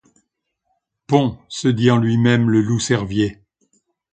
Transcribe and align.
Pon! 1.05 1.37
se 1.47 1.67
dit 1.67 1.91
en 1.91 1.97
lui-même 1.97 2.49
le 2.49 2.61
Loup-cervier. 2.61 3.39